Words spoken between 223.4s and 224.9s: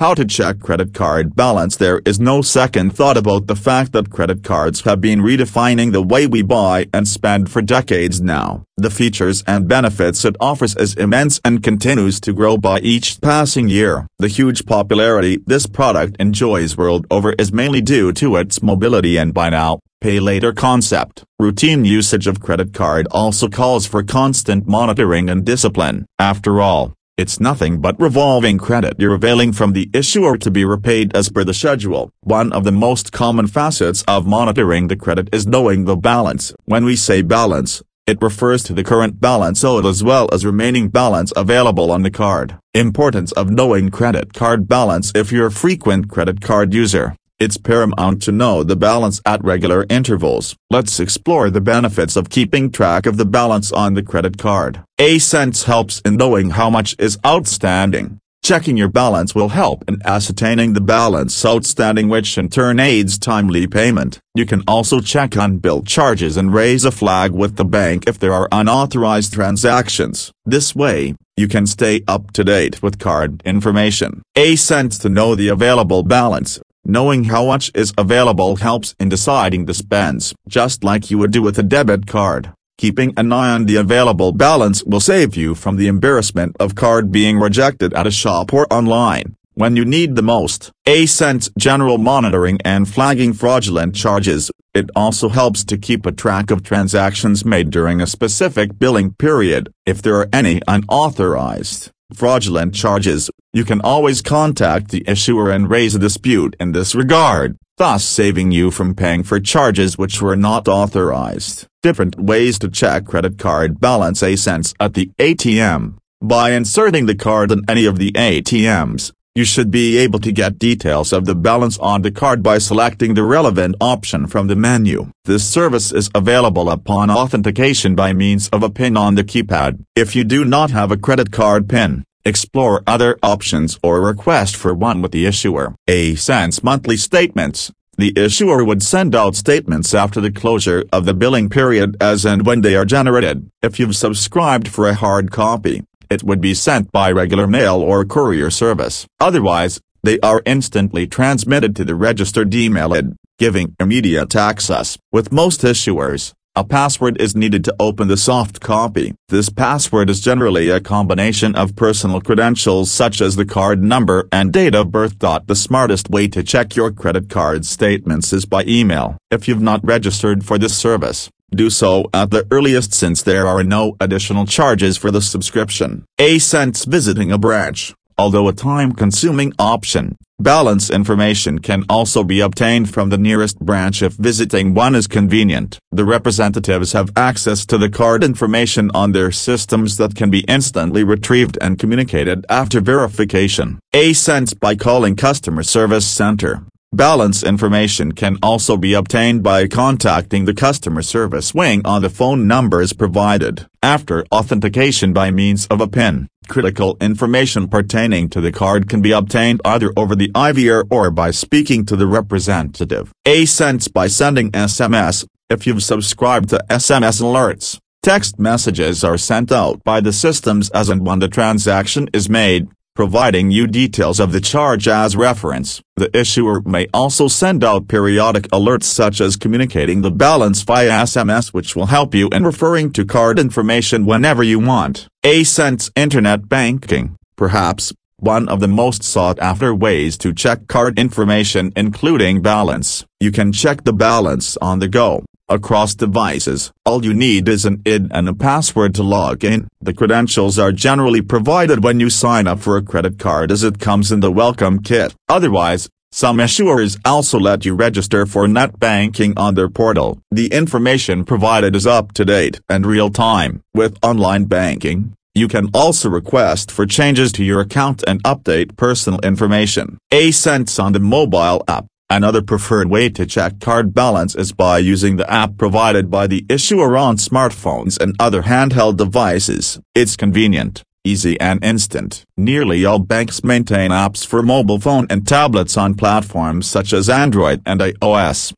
you details of the charge